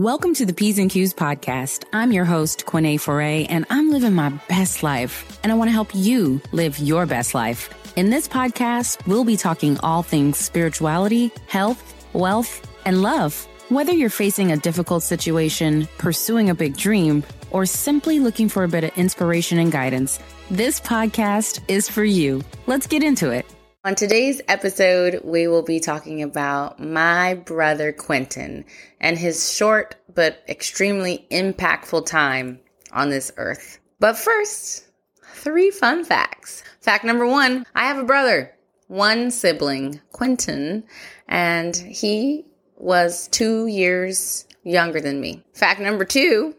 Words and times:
Welcome 0.00 0.32
to 0.36 0.46
the 0.46 0.54
P's 0.54 0.78
and 0.78 0.90
Q's 0.90 1.12
podcast. 1.12 1.84
I'm 1.92 2.10
your 2.10 2.24
host, 2.24 2.64
Quené 2.64 2.98
Foray, 2.98 3.44
and 3.44 3.66
I'm 3.68 3.90
living 3.90 4.14
my 4.14 4.30
best 4.48 4.82
life. 4.82 5.38
And 5.42 5.52
I 5.52 5.56
want 5.56 5.68
to 5.68 5.72
help 5.72 5.90
you 5.94 6.40
live 6.52 6.78
your 6.78 7.04
best 7.04 7.34
life. 7.34 7.68
In 7.96 8.08
this 8.08 8.26
podcast, 8.26 9.06
we'll 9.06 9.26
be 9.26 9.36
talking 9.36 9.78
all 9.80 10.02
things 10.02 10.38
spirituality, 10.38 11.30
health, 11.48 11.84
wealth, 12.14 12.66
and 12.86 13.02
love. 13.02 13.46
Whether 13.68 13.92
you're 13.92 14.08
facing 14.08 14.52
a 14.52 14.56
difficult 14.56 15.02
situation, 15.02 15.86
pursuing 15.98 16.48
a 16.48 16.54
big 16.54 16.78
dream, 16.78 17.22
or 17.50 17.66
simply 17.66 18.20
looking 18.20 18.48
for 18.48 18.64
a 18.64 18.68
bit 18.68 18.84
of 18.84 18.96
inspiration 18.96 19.58
and 19.58 19.70
guidance, 19.70 20.18
this 20.50 20.80
podcast 20.80 21.60
is 21.68 21.90
for 21.90 22.04
you. 22.04 22.40
Let's 22.66 22.86
get 22.86 23.02
into 23.02 23.32
it. 23.32 23.44
On 23.82 23.94
today's 23.94 24.42
episode, 24.46 25.22
we 25.24 25.48
will 25.48 25.62
be 25.62 25.80
talking 25.80 26.20
about 26.20 26.78
my 26.78 27.32
brother 27.32 27.92
Quinton 27.92 28.66
and 29.00 29.16
his 29.16 29.54
short 29.54 29.96
but 30.14 30.44
extremely 30.46 31.26
impactful 31.30 32.04
time 32.04 32.60
on 32.92 33.08
this 33.08 33.32
earth. 33.38 33.78
But 33.98 34.18
first, 34.18 34.86
three 35.32 35.70
fun 35.70 36.04
facts. 36.04 36.62
Fact 36.82 37.04
number 37.04 37.26
one 37.26 37.64
I 37.74 37.86
have 37.86 37.96
a 37.96 38.04
brother, 38.04 38.54
one 38.88 39.30
sibling, 39.30 40.02
Quinton, 40.12 40.84
and 41.26 41.74
he 41.74 42.44
was 42.76 43.28
two 43.28 43.66
years 43.66 44.46
younger 44.62 45.00
than 45.00 45.22
me. 45.22 45.42
Fact 45.54 45.80
number 45.80 46.04
two 46.04 46.54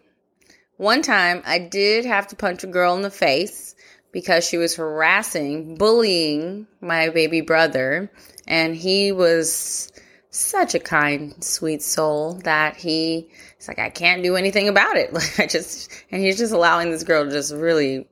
one 0.77 1.03
time 1.03 1.43
I 1.45 1.59
did 1.59 2.05
have 2.05 2.25
to 2.29 2.35
punch 2.35 2.63
a 2.63 2.67
girl 2.67 2.95
in 2.95 3.03
the 3.03 3.11
face 3.11 3.75
because 4.11 4.47
she 4.47 4.57
was 4.57 4.75
harassing, 4.75 5.75
bullying 5.75 6.67
my 6.81 7.09
baby 7.09 7.41
brother. 7.41 8.11
And 8.47 8.75
he 8.75 9.11
was 9.11 9.91
such 10.29 10.75
a 10.75 10.79
kind, 10.79 11.43
sweet 11.43 11.81
soul 11.81 12.35
that 12.43 12.75
he, 12.77 13.29
he's 13.57 13.67
like, 13.67 13.79
I 13.79 13.89
can't 13.89 14.23
do 14.23 14.35
anything 14.35 14.67
about 14.67 14.97
it. 14.97 15.13
Like, 15.13 15.39
I 15.39 15.47
just, 15.47 15.91
and 16.11 16.21
he's 16.21 16.37
just 16.37 16.53
allowing 16.53 16.91
this 16.91 17.03
girl 17.03 17.25
to 17.25 17.31
just 17.31 17.53
really 17.53 18.07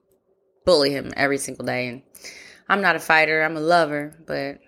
bully 0.65 0.91
him 0.91 1.13
every 1.15 1.37
single 1.37 1.65
day. 1.65 1.87
And 1.87 2.01
I'm 2.67 2.81
not 2.81 2.95
a 2.95 2.99
fighter, 2.99 3.41
I'm 3.41 3.57
a 3.57 3.61
lover, 3.61 4.15
but 4.25 4.59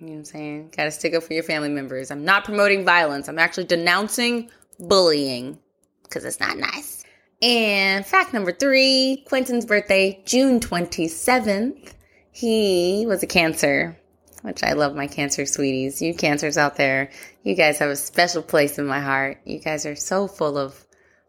you 0.00 0.06
know 0.06 0.12
what 0.12 0.18
I'm 0.18 0.24
saying? 0.24 0.72
Gotta 0.76 0.90
stick 0.90 1.14
up 1.14 1.22
for 1.22 1.32
your 1.32 1.42
family 1.42 1.68
members. 1.68 2.10
I'm 2.10 2.24
not 2.24 2.44
promoting 2.44 2.84
violence, 2.84 3.28
I'm 3.28 3.38
actually 3.38 3.64
denouncing 3.64 4.50
bullying 4.78 5.58
because 6.02 6.24
it's 6.24 6.40
not 6.40 6.58
nice. 6.58 7.04
And 7.42 8.06
fact 8.06 8.32
number 8.32 8.52
three 8.52 9.24
Quinton's 9.28 9.66
birthday, 9.66 10.22
June 10.24 10.60
27th. 10.60 11.92
He 12.30 13.04
was 13.06 13.22
a 13.22 13.26
Cancer, 13.26 13.98
which 14.42 14.62
I 14.62 14.72
love 14.72 14.94
my 14.94 15.06
Cancer 15.06 15.44
sweeties. 15.44 16.00
You 16.00 16.14
Cancers 16.14 16.56
out 16.56 16.76
there, 16.76 17.10
you 17.42 17.54
guys 17.54 17.78
have 17.78 17.90
a 17.90 17.96
special 17.96 18.42
place 18.42 18.78
in 18.78 18.86
my 18.86 19.00
heart. 19.00 19.40
You 19.44 19.58
guys 19.58 19.84
are 19.84 19.96
so 19.96 20.28
full 20.28 20.56
of 20.56 20.86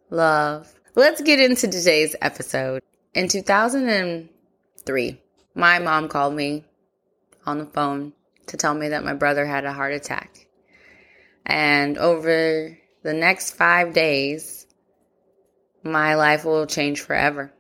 love. 0.09 0.73
Let's 0.95 1.22
get 1.22 1.39
into 1.39 1.67
today's 1.67 2.16
episode. 2.21 2.81
In 3.14 3.27
2003, 3.27 5.21
my 5.55 5.80
mom 5.80 6.08
called 6.08 6.36
me 6.36 6.66
on 7.45 7.58
the 7.58 7.66
phone 7.66 8.14
to 8.47 8.58
tell 8.58 8.73
me 8.73 8.89
that 8.89 9.03
my 9.03 9.14
brother 9.14 9.45
had 9.45 9.66
a 9.66 9.73
heart 9.73 9.94
attack. 9.94 10.47
And 11.45 11.97
over 11.97 12.77
the 13.03 13.14
next 13.14 13.52
five 13.52 13.94
days, 13.94 14.67
my 15.91 16.16
life 16.16 16.45
will 16.45 16.66
change 16.66 17.02
forever. 17.02 17.52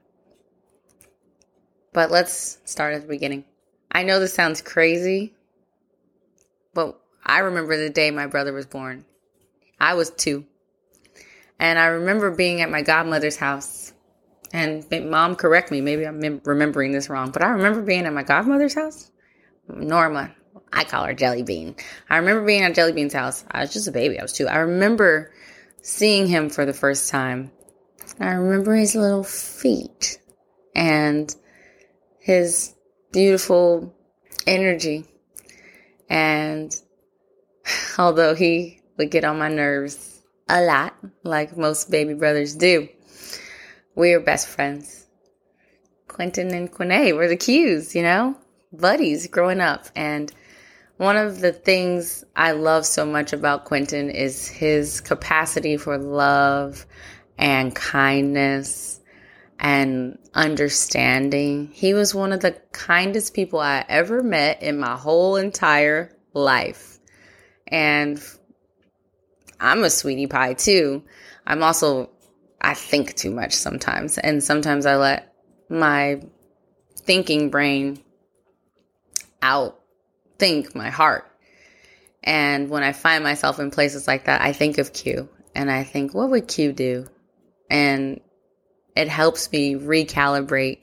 But 1.93 2.11
let's 2.11 2.59
start 2.65 2.93
at 2.93 3.01
the 3.01 3.07
beginning. 3.07 3.45
I 3.91 4.03
know 4.03 4.19
this 4.19 4.33
sounds 4.33 4.61
crazy, 4.61 5.33
but 6.73 6.99
I 7.25 7.39
remember 7.39 7.75
the 7.75 7.89
day 7.89 8.11
my 8.11 8.27
brother 8.27 8.53
was 8.53 8.65
born. 8.65 9.05
I 9.79 9.95
was 9.95 10.09
two. 10.11 10.45
And 11.59 11.79
I 11.79 11.87
remember 11.87 12.29
being 12.31 12.61
at 12.61 12.69
my 12.69 12.83
godmother's 12.83 13.37
house. 13.37 13.93
And 14.53 14.85
mom, 15.09 15.35
correct 15.35 15.71
me, 15.71 15.81
maybe 15.81 16.05
I'm 16.05 16.41
remembering 16.45 16.91
this 16.91 17.09
wrong, 17.09 17.31
but 17.31 17.43
I 17.43 17.49
remember 17.49 17.81
being 17.81 18.05
at 18.05 18.13
my 18.13 18.23
godmother's 18.23 18.75
house. 18.75 19.11
Norma, 19.67 20.31
I 20.71 20.83
call 20.83 21.05
her 21.05 21.13
Jelly 21.13 21.43
Bean. 21.43 21.75
I 22.09 22.17
remember 22.17 22.45
being 22.45 22.63
at 22.63 22.75
Jelly 22.75 22.93
Bean's 22.93 23.13
house. 23.13 23.43
I 23.49 23.61
was 23.61 23.73
just 23.73 23.87
a 23.87 23.91
baby, 23.91 24.19
I 24.19 24.21
was 24.21 24.33
two. 24.33 24.47
I 24.47 24.57
remember 24.57 25.33
seeing 25.81 26.27
him 26.27 26.49
for 26.49 26.65
the 26.65 26.73
first 26.73 27.09
time 27.09 27.51
I 28.19 28.33
remember 28.33 28.75
his 28.75 28.95
little 28.95 29.23
feet 29.23 30.19
and 30.75 31.33
his 32.19 32.73
beautiful 33.11 33.93
energy. 34.45 35.05
And 36.09 36.75
although 37.97 38.33
he 38.33 38.81
would 38.97 39.11
get 39.11 39.23
on 39.23 39.39
my 39.39 39.49
nerves 39.49 40.21
a 40.49 40.61
lot, 40.61 40.95
like 41.23 41.57
most 41.57 41.91
baby 41.91 42.13
brothers 42.13 42.55
do, 42.55 42.89
we 43.95 44.13
were 44.13 44.19
best 44.19 44.47
friends. 44.47 45.05
Quinton 46.07 46.53
and 46.53 46.71
Quené 46.71 47.15
were 47.15 47.27
the 47.27 47.35
Q's, 47.35 47.93
you 47.93 48.01
know, 48.01 48.35
buddies 48.73 49.27
growing 49.27 49.61
up. 49.61 49.85
And 49.95 50.31
one 50.97 51.17
of 51.17 51.41
the 51.41 51.53
things 51.53 52.23
I 52.35 52.53
love 52.53 52.85
so 52.85 53.05
much 53.05 53.33
about 53.33 53.65
Quinton 53.65 54.09
is 54.09 54.47
his 54.47 55.01
capacity 55.01 55.77
for 55.77 55.97
love 55.97 56.85
and 57.37 57.75
kindness 57.75 58.99
and 59.59 60.17
understanding. 60.33 61.69
He 61.73 61.93
was 61.93 62.13
one 62.13 62.31
of 62.31 62.41
the 62.41 62.51
kindest 62.71 63.33
people 63.33 63.59
I 63.59 63.85
ever 63.87 64.23
met 64.23 64.61
in 64.61 64.79
my 64.79 64.95
whole 64.95 65.35
entire 65.35 66.15
life. 66.33 66.99
And 67.67 68.21
I'm 69.59 69.83
a 69.83 69.89
sweetie 69.89 70.27
pie 70.27 70.53
too. 70.53 71.03
I'm 71.45 71.63
also, 71.63 72.09
I 72.61 72.73
think 72.73 73.15
too 73.15 73.31
much 73.31 73.53
sometimes. 73.53 74.17
And 74.17 74.43
sometimes 74.43 74.85
I 74.85 74.95
let 74.97 75.33
my 75.69 76.21
thinking 76.97 77.49
brain 77.49 78.03
outthink 79.41 80.75
my 80.75 80.89
heart. 80.89 81.25
And 82.23 82.69
when 82.69 82.83
I 82.83 82.91
find 82.91 83.23
myself 83.23 83.59
in 83.59 83.71
places 83.71 84.07
like 84.07 84.25
that, 84.25 84.41
I 84.41 84.53
think 84.53 84.77
of 84.77 84.93
Q 84.93 85.29
and 85.55 85.71
I 85.71 85.83
think, 85.83 86.13
what 86.13 86.29
would 86.29 86.47
Q 86.47 86.73
do? 86.73 87.07
And 87.69 88.21
it 88.95 89.07
helps 89.07 89.51
me 89.51 89.75
recalibrate 89.75 90.79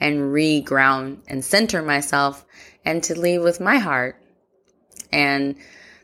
and 0.00 0.32
reground 0.32 1.18
and 1.28 1.44
center 1.44 1.82
myself 1.82 2.44
and 2.84 3.02
to 3.04 3.18
leave 3.18 3.42
with 3.42 3.60
my 3.60 3.76
heart. 3.76 4.16
And 5.12 5.56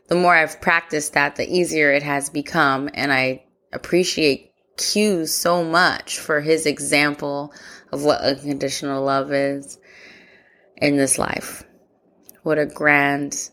the 0.07 0.15
more 0.15 0.35
I've 0.35 0.61
practiced 0.61 1.13
that, 1.13 1.35
the 1.35 1.49
easier 1.49 1.91
it 1.91 2.03
has 2.03 2.29
become. 2.29 2.89
And 2.93 3.11
I 3.11 3.45
appreciate 3.73 4.51
Q 4.77 5.25
so 5.25 5.63
much 5.63 6.19
for 6.19 6.41
his 6.41 6.65
example 6.65 7.53
of 7.91 8.03
what 8.03 8.21
unconditional 8.21 9.03
love 9.03 9.31
is 9.33 9.79
in 10.75 10.97
this 10.97 11.17
life. 11.17 11.63
What 12.43 12.59
a 12.59 12.65
grand 12.65 13.49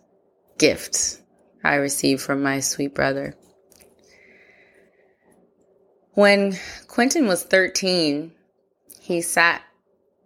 gift 0.58 1.20
I 1.64 1.76
received 1.76 2.20
from 2.22 2.42
my 2.42 2.60
sweet 2.60 2.94
brother. 2.94 3.34
When 6.14 6.56
Quinton 6.86 7.26
was 7.26 7.42
13, 7.42 8.30
he 9.00 9.20
sat 9.20 9.62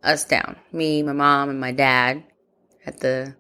us 0.02 0.26
down, 0.26 0.56
me, 0.70 1.02
my 1.02 1.12
mom, 1.12 1.48
and 1.48 1.58
my 1.58 1.72
dad, 1.72 2.24
at 2.84 3.00
the 3.00 3.34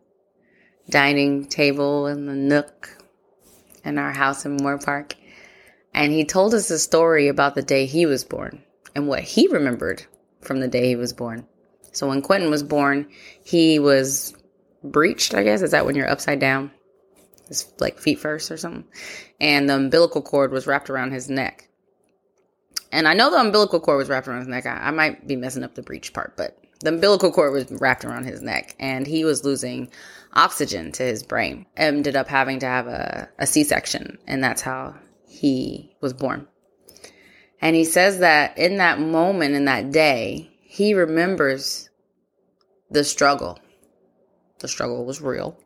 dining 0.88 1.44
table 1.46 2.06
in 2.06 2.24
the 2.24 2.34
nook 2.34 2.96
in 3.84 3.98
our 3.98 4.12
house 4.12 4.46
in 4.46 4.56
Moore 4.56 4.78
Park. 4.78 5.14
And 5.92 6.10
he 6.10 6.24
told 6.24 6.54
us 6.54 6.70
a 6.70 6.78
story 6.78 7.28
about 7.28 7.54
the 7.54 7.62
day 7.62 7.84
he 7.84 8.06
was 8.06 8.24
born 8.24 8.62
and 8.94 9.08
what 9.08 9.22
he 9.22 9.48
remembered 9.48 10.06
from 10.40 10.60
the 10.60 10.68
day 10.68 10.88
he 10.88 10.96
was 10.96 11.12
born. 11.12 11.46
So 11.92 12.08
when 12.08 12.22
Quinton 12.22 12.50
was 12.50 12.62
born, 12.62 13.08
he 13.44 13.78
was 13.78 14.34
breeched, 14.82 15.34
I 15.34 15.42
guess. 15.42 15.60
Is 15.60 15.72
that 15.72 15.84
when 15.84 15.96
you're 15.96 16.10
upside 16.10 16.40
down? 16.40 16.70
His 17.48 17.70
like 17.78 17.98
feet 17.98 18.20
first 18.20 18.50
or 18.50 18.56
something. 18.56 18.84
And 19.38 19.68
the 19.68 19.76
umbilical 19.76 20.22
cord 20.22 20.50
was 20.50 20.66
wrapped 20.66 20.88
around 20.88 21.12
his 21.12 21.28
neck. 21.28 21.67
And 22.90 23.06
I 23.06 23.14
know 23.14 23.30
the 23.30 23.38
umbilical 23.38 23.80
cord 23.80 23.98
was 23.98 24.08
wrapped 24.08 24.28
around 24.28 24.40
his 24.40 24.48
neck. 24.48 24.66
I, 24.66 24.76
I 24.76 24.90
might 24.90 25.26
be 25.26 25.36
messing 25.36 25.62
up 25.62 25.74
the 25.74 25.82
breech 25.82 26.12
part, 26.12 26.36
but 26.36 26.58
the 26.80 26.90
umbilical 26.90 27.32
cord 27.32 27.52
was 27.52 27.70
wrapped 27.80 28.04
around 28.04 28.24
his 28.24 28.40
neck 28.40 28.74
and 28.78 29.06
he 29.06 29.24
was 29.24 29.44
losing 29.44 29.90
oxygen 30.32 30.92
to 30.92 31.02
his 31.02 31.22
brain. 31.22 31.66
Ended 31.76 32.16
up 32.16 32.28
having 32.28 32.60
to 32.60 32.66
have 32.66 32.86
a 32.86 33.28
a 33.38 33.46
C-section 33.46 34.18
and 34.26 34.42
that's 34.42 34.62
how 34.62 34.94
he 35.26 35.94
was 36.00 36.12
born. 36.12 36.46
And 37.60 37.74
he 37.74 37.84
says 37.84 38.20
that 38.20 38.58
in 38.58 38.76
that 38.76 39.00
moment, 39.00 39.54
in 39.54 39.64
that 39.64 39.90
day, 39.90 40.50
he 40.62 40.94
remembers 40.94 41.90
the 42.90 43.04
struggle. 43.04 43.58
The 44.60 44.68
struggle 44.68 45.04
was 45.04 45.20
real. 45.20 45.58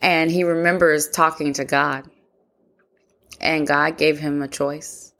And 0.00 0.30
he 0.30 0.44
remembers 0.44 1.08
talking 1.08 1.54
to 1.54 1.64
God. 1.64 2.08
And 3.40 3.66
God 3.66 3.98
gave 3.98 4.18
him 4.18 4.42
a 4.42 4.48
choice. 4.48 5.12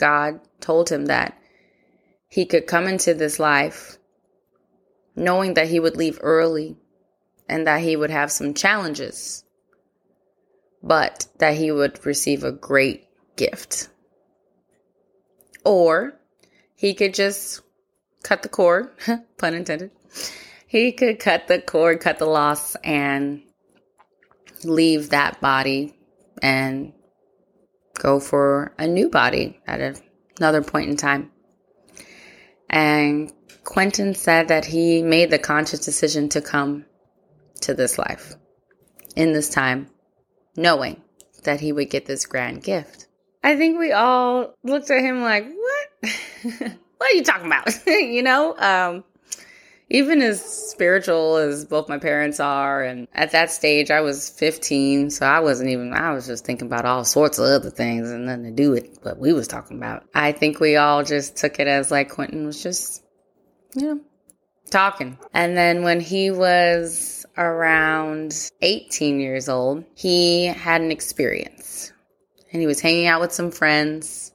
God 0.00 0.40
told 0.60 0.88
him 0.88 1.06
that 1.06 1.38
he 2.26 2.46
could 2.46 2.66
come 2.66 2.86
into 2.86 3.12
this 3.12 3.38
life 3.38 3.98
knowing 5.14 5.54
that 5.54 5.68
he 5.68 5.78
would 5.78 5.96
leave 5.96 6.18
early 6.22 6.76
and 7.48 7.66
that 7.66 7.82
he 7.82 7.94
would 7.96 8.10
have 8.10 8.32
some 8.32 8.54
challenges, 8.54 9.44
but 10.82 11.26
that 11.38 11.54
he 11.54 11.70
would 11.70 12.04
receive 12.06 12.42
a 12.42 12.52
great 12.52 13.06
gift. 13.36 13.88
Or 15.64 16.14
he 16.74 16.94
could 16.94 17.12
just 17.12 17.60
cut 18.22 18.42
the 18.42 18.48
cord, 18.48 18.88
pun 19.36 19.54
intended. 19.54 19.90
He 20.66 20.92
could 20.92 21.18
cut 21.18 21.48
the 21.48 21.60
cord, 21.60 22.00
cut 22.00 22.18
the 22.18 22.26
loss, 22.26 22.76
and 22.76 23.42
leave 24.64 25.10
that 25.10 25.40
body 25.40 25.94
and 26.40 26.92
go 28.00 28.18
for 28.18 28.72
a 28.78 28.86
new 28.86 29.08
body 29.08 29.60
at 29.66 30.00
another 30.38 30.62
point 30.62 30.90
in 30.90 30.96
time. 30.96 31.30
And 32.68 33.32
Quinton 33.62 34.14
said 34.14 34.48
that 34.48 34.64
he 34.64 35.02
made 35.02 35.30
the 35.30 35.38
conscious 35.38 35.80
decision 35.80 36.30
to 36.30 36.40
come 36.40 36.86
to 37.62 37.74
this 37.74 37.98
life 37.98 38.34
in 39.16 39.32
this 39.32 39.50
time, 39.50 39.88
knowing 40.56 41.02
that 41.44 41.60
he 41.60 41.72
would 41.72 41.90
get 41.90 42.06
this 42.06 42.26
grand 42.26 42.62
gift. 42.62 43.06
I 43.42 43.56
think 43.56 43.78
we 43.78 43.92
all 43.92 44.54
looked 44.62 44.90
at 44.90 45.02
him 45.02 45.22
like, 45.22 45.46
what? 45.46 46.12
what 46.96 47.10
are 47.10 47.14
you 47.14 47.24
talking 47.24 47.46
about? 47.46 47.68
you 47.86 48.22
know, 48.22 48.56
um, 48.56 49.04
even 49.90 50.22
as 50.22 50.40
spiritual 50.40 51.36
as 51.36 51.64
both 51.64 51.88
my 51.88 51.98
parents 51.98 52.38
are, 52.38 52.82
and 52.82 53.08
at 53.12 53.32
that 53.32 53.50
stage 53.50 53.90
I 53.90 54.00
was 54.00 54.30
15, 54.30 55.10
so 55.10 55.26
I 55.26 55.40
wasn't 55.40 55.70
even, 55.70 55.92
I 55.92 56.12
was 56.12 56.26
just 56.26 56.44
thinking 56.44 56.68
about 56.68 56.84
all 56.84 57.04
sorts 57.04 57.38
of 57.38 57.46
other 57.46 57.70
things 57.70 58.10
and 58.10 58.26
nothing 58.26 58.44
to 58.44 58.50
do 58.52 58.70
with 58.70 59.00
what 59.02 59.18
we 59.18 59.32
was 59.32 59.48
talking 59.48 59.76
about. 59.76 60.04
I 60.14 60.30
think 60.30 60.60
we 60.60 60.76
all 60.76 61.02
just 61.02 61.36
took 61.36 61.58
it 61.58 61.66
as 61.66 61.90
like 61.90 62.10
Quinton 62.10 62.46
was 62.46 62.62
just, 62.62 63.02
you 63.74 63.82
know, 63.82 64.00
talking. 64.70 65.18
And 65.34 65.56
then 65.56 65.82
when 65.82 65.98
he 65.98 66.30
was 66.30 67.26
around 67.36 68.50
18 68.62 69.18
years 69.18 69.48
old, 69.48 69.84
he 69.94 70.46
had 70.46 70.82
an 70.82 70.92
experience 70.92 71.92
and 72.52 72.60
he 72.60 72.66
was 72.68 72.80
hanging 72.80 73.06
out 73.06 73.20
with 73.20 73.32
some 73.32 73.50
friends 73.50 74.32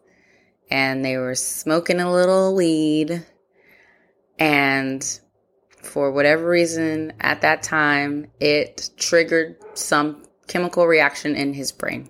and 0.70 1.06
they 1.06 1.16
were 1.16 1.36
smoking 1.36 2.02
a 2.02 2.12
little 2.12 2.56
weed. 2.56 3.26
And 4.38 5.20
for 5.86 6.12
whatever 6.12 6.48
reason, 6.48 7.14
at 7.20 7.42
that 7.42 7.64
time, 7.64 8.28
it 8.40 8.90
triggered 8.98 9.58
some 9.78 10.24
chemical 10.48 10.86
reaction 10.86 11.36
in 11.36 11.54
his 11.54 11.72
brain. 11.72 12.10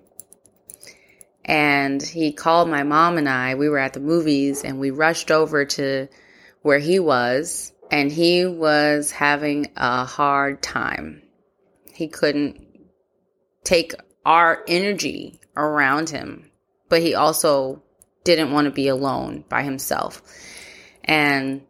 And 1.44 2.02
he 2.02 2.34
called 2.34 2.70
my 2.70 2.84
mom 2.84 3.18
and 3.18 3.30
I. 3.30 3.56
We 3.56 3.70
were 3.70 3.78
at 3.78 3.94
the 3.94 4.00
movies 4.00 4.64
and 4.64 4.80
we 4.80 4.90
rushed 4.90 5.30
over 5.30 5.66
to 5.66 6.08
where 6.64 6.80
he 6.80 6.98
was, 6.98 7.72
and 7.92 8.12
he 8.12 8.46
was 8.46 9.12
having 9.12 9.72
a 9.78 10.04
hard 10.04 10.64
time. 10.64 11.22
He 11.94 12.08
couldn't 12.08 12.66
take 13.64 13.94
our 14.26 14.64
energy 14.68 15.40
around 15.56 16.10
him, 16.10 16.50
but 16.90 17.02
he 17.02 17.14
also 17.14 17.84
didn't 18.24 18.52
want 18.52 18.66
to 18.66 18.72
be 18.72 18.88
alone 18.88 19.46
by 19.48 19.62
himself. 19.62 20.24
And 21.04 21.62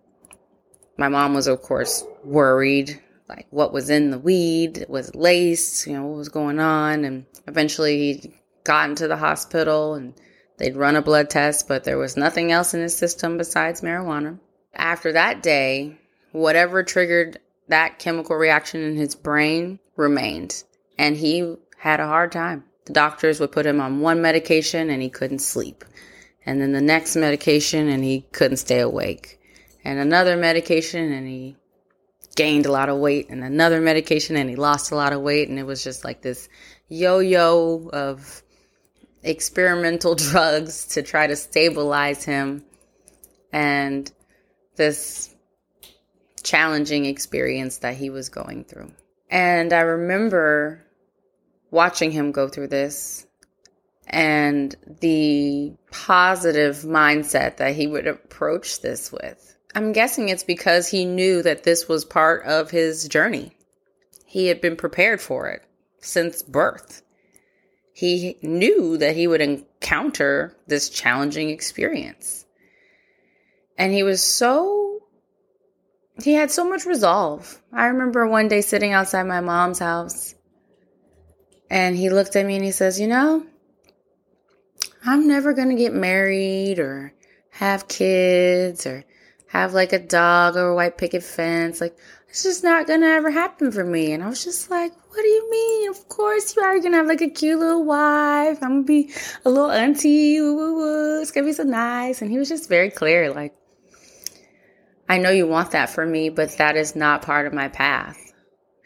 my 0.97 1.07
mom 1.07 1.33
was, 1.33 1.47
of 1.47 1.61
course, 1.61 2.03
worried 2.23 3.01
like 3.27 3.47
what 3.49 3.73
was 3.73 3.89
in 3.89 4.11
the 4.11 4.19
weed 4.19 4.85
was 4.87 5.15
laced, 5.15 5.87
you 5.87 5.93
know, 5.93 6.05
what 6.05 6.17
was 6.17 6.29
going 6.29 6.59
on. 6.59 7.05
And 7.05 7.25
eventually 7.47 8.13
he 8.13 8.33
got 8.63 8.89
into 8.89 9.07
the 9.07 9.17
hospital 9.17 9.95
and 9.95 10.13
they'd 10.57 10.75
run 10.75 10.95
a 10.95 11.01
blood 11.01 11.29
test, 11.29 11.67
but 11.67 11.83
there 11.83 11.97
was 11.97 12.17
nothing 12.17 12.51
else 12.51 12.73
in 12.73 12.81
his 12.81 12.95
system 12.95 13.37
besides 13.37 13.81
marijuana. 13.81 14.39
After 14.73 15.13
that 15.13 15.41
day, 15.41 15.97
whatever 16.31 16.83
triggered 16.83 17.39
that 17.67 17.99
chemical 17.99 18.35
reaction 18.35 18.81
in 18.81 18.95
his 18.95 19.15
brain 19.15 19.79
remained, 19.95 20.63
and 20.97 21.15
he 21.15 21.55
had 21.77 21.99
a 21.99 22.07
hard 22.07 22.31
time. 22.31 22.63
The 22.85 22.93
doctors 22.93 23.39
would 23.39 23.51
put 23.51 23.65
him 23.65 23.81
on 23.81 24.01
one 24.01 24.21
medication 24.21 24.89
and 24.91 25.01
he 25.01 25.09
couldn't 25.09 25.39
sleep. 25.39 25.83
And 26.45 26.61
then 26.61 26.73
the 26.73 26.81
next 26.81 27.15
medication 27.15 27.87
and 27.87 28.03
he 28.03 28.27
couldn't 28.31 28.57
stay 28.57 28.79
awake. 28.79 29.39
And 29.85 29.99
another 29.99 30.35
medication 30.35 31.13
and 31.13 31.27
he 31.27 31.55
gained 32.35 32.65
a 32.65 32.71
lot 32.71 32.89
of 32.89 32.97
weight 32.97 33.29
and 33.29 33.43
another 33.43 33.79
medication 33.79 34.35
and 34.35 34.49
he 34.49 34.55
lost 34.55 34.91
a 34.91 34.95
lot 34.95 35.13
of 35.13 35.21
weight. 35.21 35.47
And 35.47 35.59
it 35.59 35.63
was 35.63 35.83
just 35.83 36.03
like 36.03 36.21
this 36.21 36.49
yo 36.89 37.19
yo 37.19 37.89
of 37.93 38.43
experimental 39.23 40.15
drugs 40.31 40.87
to 40.87 41.03
try 41.03 41.27
to 41.27 41.35
stabilize 41.35 42.25
him 42.25 42.65
and 43.53 44.11
this 44.75 45.33
challenging 46.43 47.05
experience 47.05 47.77
that 47.77 47.95
he 47.95 48.09
was 48.09 48.29
going 48.29 48.65
through. 48.65 48.91
And 49.29 49.71
I 49.71 49.81
remember 49.81 50.83
watching 51.71 52.11
him 52.11 52.31
go 52.31 52.47
through 52.47 52.67
this 52.67 53.25
and 54.07 54.75
the 55.01 55.73
positive 55.91 56.77
mindset 56.77 57.57
that 57.57 57.75
he 57.75 57.87
would 57.87 58.07
approach 58.07 58.81
this 58.81 59.11
with. 59.11 59.54
I'm 59.75 59.91
guessing 59.91 60.29
it's 60.29 60.43
because 60.43 60.87
he 60.87 61.03
knew 61.03 61.43
that 61.43 61.63
this 61.63 61.89
was 61.89 62.05
part 62.05 62.45
of 62.45 62.71
his 62.71 63.09
journey. 63.09 63.51
He 64.25 64.47
had 64.47 64.61
been 64.61 64.77
prepared 64.77 65.19
for 65.19 65.49
it 65.49 65.63
since 65.99 66.41
birth. 66.41 67.01
He 67.93 68.37
knew 68.41 68.97
that 68.97 69.17
he 69.17 69.27
would 69.27 69.41
encounter 69.41 70.55
this 70.65 70.89
challenging 70.89 71.49
experience. 71.49 72.45
And 73.77 73.91
he 73.91 74.03
was 74.03 74.23
so, 74.23 75.01
he 76.23 76.33
had 76.33 76.51
so 76.51 76.63
much 76.63 76.85
resolve. 76.85 77.61
I 77.73 77.87
remember 77.87 78.25
one 78.25 78.47
day 78.47 78.61
sitting 78.61 78.93
outside 78.93 79.23
my 79.23 79.41
mom's 79.41 79.79
house 79.79 80.35
and 81.69 81.97
he 81.97 82.09
looked 82.09 82.37
at 82.37 82.45
me 82.45 82.55
and 82.55 82.63
he 82.63 82.71
says, 82.71 82.97
You 82.97 83.07
know, 83.07 83.45
I'm 85.05 85.27
never 85.27 85.51
going 85.51 85.69
to 85.69 85.75
get 85.75 85.93
married 85.93 86.79
or 86.79 87.13
have 87.49 87.89
kids 87.89 88.85
or 88.85 89.03
have 89.61 89.73
like 89.73 89.93
a 89.93 89.99
dog 89.99 90.55
or 90.55 90.69
a 90.69 90.75
white 90.75 90.97
picket 90.97 91.23
fence. 91.23 91.81
Like, 91.81 91.97
it's 92.29 92.43
just 92.43 92.63
not 92.63 92.87
to 92.87 92.93
ever 92.93 93.31
happen 93.31 93.71
for 93.71 93.85
me. 93.85 94.11
And 94.11 94.21
I 94.21 94.27
was 94.27 94.43
just 94.43 94.69
like, 94.69 94.91
What 95.09 95.21
do 95.21 95.27
you 95.27 95.49
mean? 95.49 95.89
Of 95.89 96.09
course, 96.09 96.55
you 96.55 96.61
are 96.61 96.79
to 96.79 96.91
have 96.91 97.07
like 97.07 97.21
a 97.21 97.29
cute 97.29 97.59
little 97.59 97.85
wife. 97.85 98.61
I'm 98.61 98.83
to 98.83 98.85
be 98.85 99.13
a 99.45 99.49
little 99.49 99.71
auntie. 99.71 100.41
Woo, 100.41 100.55
woo, 100.55 100.75
woo. 100.75 101.21
It's 101.21 101.31
to 101.31 101.43
be 101.43 101.53
so 101.53 101.63
nice. 101.63 102.21
And 102.21 102.29
he 102.29 102.37
was 102.37 102.49
just 102.49 102.67
very 102.67 102.89
clear, 102.89 103.33
like, 103.33 103.55
I 105.07 105.17
know 105.17 105.29
you 105.29 105.47
want 105.47 105.71
that 105.71 105.89
for 105.89 106.05
me, 106.05 106.29
but 106.29 106.57
that 106.57 106.75
is 106.75 106.95
not 106.95 107.21
part 107.21 107.47
of 107.47 107.53
my 107.53 107.69
path. 107.69 108.17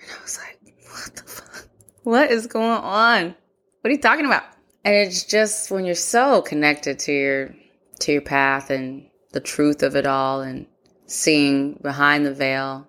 And 0.01 0.11
I 0.11 0.21
was 0.21 0.37
like, 0.37 0.75
What 0.83 1.15
the 1.15 1.23
fuck? 1.23 1.67
What 2.03 2.31
is 2.31 2.47
going 2.47 2.69
on? 2.83 3.35
What 3.81 3.89
are 3.89 3.91
you 3.91 4.01
talking 4.01 4.25
about? 4.25 4.43
And 4.83 4.95
it's 4.95 5.23
just 5.23 5.71
when 5.71 5.85
you're 5.85 5.95
so 5.95 6.41
connected 6.41 6.99
to 6.99 7.11
your 7.11 7.55
to 8.01 8.11
your 8.11 8.21
path 8.21 8.69
and 8.69 9.08
the 9.31 9.39
truth 9.39 9.83
of 9.83 9.95
it 9.95 10.05
all 10.05 10.41
and 10.41 10.65
seeing 11.05 11.73
behind 11.81 12.25
the 12.25 12.33
veil. 12.33 12.87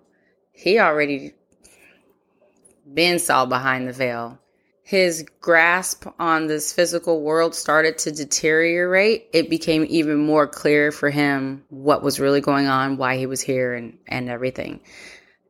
He 0.53 0.79
already 0.79 1.35
been 2.93 3.19
saw 3.19 3.47
behind 3.47 3.89
the 3.89 3.93
veil. 3.93 4.39
His 4.83 5.25
grasp 5.41 6.07
on 6.19 6.49
this 6.49 6.73
physical 6.73 7.23
world 7.23 7.55
started 7.55 7.99
to 7.99 8.11
deteriorate. 8.11 9.29
It 9.33 9.49
became 9.49 9.87
even 9.89 10.19
more 10.19 10.49
clear 10.49 10.91
for 10.91 11.11
him 11.11 11.65
what 11.69 12.03
was 12.03 12.19
really 12.19 12.41
going 12.41 12.67
on, 12.67 12.97
why 12.97 13.17
he 13.17 13.27
was 13.27 13.41
here 13.41 13.73
and, 13.73 13.99
and 14.09 14.29
everything. 14.29 14.81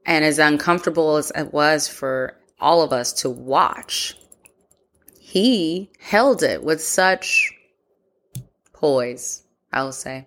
And 0.04 0.24
as 0.24 0.38
uncomfortable 0.38 1.16
as 1.16 1.32
it 1.34 1.54
was 1.54 1.88
for 1.88 2.36
all 2.60 2.82
of 2.82 2.92
us 2.92 3.12
to 3.14 3.30
watch. 3.30 4.14
He 5.18 5.90
held 5.98 6.42
it 6.42 6.62
with 6.62 6.82
such 6.82 7.52
poise, 8.74 9.42
I 9.72 9.84
will 9.84 9.92
say. 9.92 10.26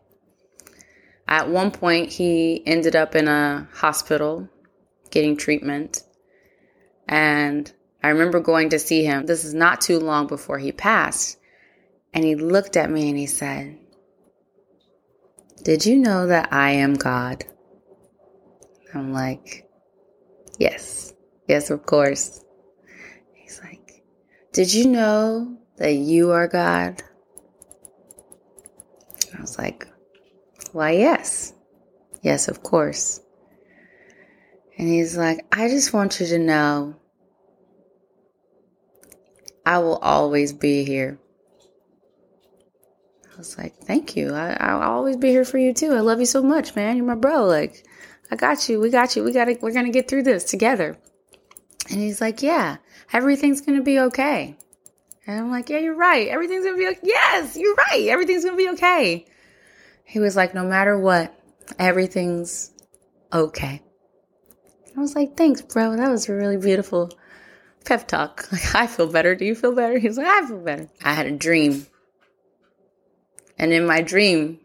At 1.33 1.49
one 1.49 1.71
point, 1.71 2.11
he 2.11 2.61
ended 2.63 2.95
up 2.95 3.15
in 3.15 3.27
a 3.27 3.67
hospital 3.73 4.47
getting 5.09 5.35
treatment. 5.35 6.03
And 7.07 7.73
I 8.03 8.09
remember 8.09 8.39
going 8.39 8.69
to 8.69 8.77
see 8.77 9.03
him. 9.03 9.25
This 9.25 9.43
is 9.43 9.55
not 9.55 9.81
too 9.81 9.97
long 9.97 10.27
before 10.27 10.59
he 10.59 10.71
passed. 10.71 11.39
And 12.13 12.23
he 12.23 12.35
looked 12.35 12.77
at 12.77 12.91
me 12.91 13.09
and 13.09 13.17
he 13.17 13.25
said, 13.25 13.79
Did 15.63 15.87
you 15.87 15.97
know 15.97 16.27
that 16.27 16.53
I 16.53 16.73
am 16.73 16.93
God? 16.93 17.43
I'm 18.93 19.11
like, 19.11 19.67
Yes. 20.59 21.15
Yes, 21.47 21.71
of 21.71 21.83
course. 21.83 22.45
He's 23.33 23.59
like, 23.63 24.03
Did 24.51 24.71
you 24.71 24.87
know 24.87 25.57
that 25.77 25.93
you 25.93 26.29
are 26.29 26.47
God? 26.47 27.01
I 29.35 29.41
was 29.41 29.57
like, 29.57 29.87
Why, 30.73 30.91
yes. 30.91 31.53
Yes, 32.21 32.49
of 32.49 32.61
course. 32.61 33.21
And 34.77 34.89
he's 34.89 35.15
like, 35.15 35.45
I 35.51 35.69
just 35.69 35.93
want 35.93 36.19
you 36.19 36.25
to 36.27 36.39
know 36.39 36.95
I 39.65 39.77
will 39.79 39.97
always 39.97 40.51
be 40.51 40.83
here. 40.83 41.17
I 43.33 43.37
was 43.37 43.57
like, 43.57 43.75
thank 43.77 44.15
you. 44.15 44.33
I, 44.33 44.57
I'll 44.59 44.81
always 44.81 45.15
be 45.15 45.29
here 45.29 45.45
for 45.45 45.57
you 45.57 45.73
too. 45.73 45.93
I 45.93 46.01
love 46.01 46.19
you 46.19 46.25
so 46.25 46.43
much, 46.43 46.75
man. 46.75 46.97
You're 46.97 47.05
my 47.05 47.15
bro. 47.15 47.45
Like, 47.45 47.85
I 48.29 48.35
got 48.35 48.67
you. 48.67 48.79
We 48.81 48.89
got 48.89 49.15
you. 49.15 49.23
We 49.23 49.31
got 49.31 49.45
to, 49.45 49.57
we're 49.61 49.71
going 49.71 49.85
to 49.85 49.91
get 49.91 50.09
through 50.09 50.23
this 50.23 50.43
together. 50.43 50.97
And 51.89 51.99
he's 51.99 52.19
like, 52.19 52.41
Yeah, 52.41 52.77
everything's 53.13 53.61
going 53.61 53.77
to 53.77 53.83
be 53.83 53.99
okay. 53.99 54.57
And 55.25 55.39
I'm 55.39 55.51
like, 55.51 55.69
yeah, 55.69 55.79
you're 55.79 55.95
right. 55.95 56.27
Everything's 56.27 56.65
gonna 56.65 56.77
be 56.77 56.87
okay. 56.87 56.99
Yes, 57.03 57.55
you're 57.55 57.75
right. 57.75 58.07
Everything's 58.09 58.43
gonna 58.43 58.57
be 58.57 58.69
okay. 58.71 59.25
He 60.03 60.19
was 60.19 60.35
like, 60.35 60.53
no 60.53 60.63
matter 60.63 60.99
what, 60.99 61.33
everything's 61.79 62.71
okay. 63.31 63.81
I 64.95 64.99
was 64.99 65.15
like, 65.15 65.35
thanks, 65.35 65.61
bro. 65.61 65.95
That 65.95 66.11
was 66.11 66.29
a 66.29 66.33
really 66.33 66.57
beautiful 66.57 67.11
pep 67.85 68.07
talk. 68.07 68.47
Like, 68.51 68.75
I 68.75 68.87
feel 68.87 69.07
better. 69.07 69.35
Do 69.35 69.45
you 69.45 69.55
feel 69.55 69.73
better? 69.73 69.97
He's 69.97 70.17
like, 70.17 70.27
I 70.27 70.45
feel 70.47 70.59
better. 70.59 70.87
I 71.03 71.13
had 71.13 71.25
a 71.25 71.31
dream. 71.31 71.87
And 73.57 73.71
in 73.71 73.85
my 73.85 74.01
dream, 74.01 74.59